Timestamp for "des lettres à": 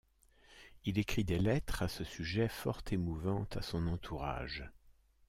1.23-1.87